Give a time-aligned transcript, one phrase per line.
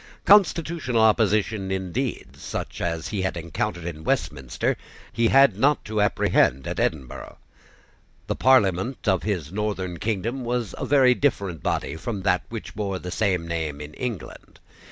[0.25, 4.75] Constitutional opposition, indeed, such as he had encountered at Westminster,
[5.13, 7.37] he had not to apprehend at Edinburgh.
[8.25, 12.97] The Parliament of his northern kingdom was a very different body from that which bore
[12.97, 14.59] the same name in England.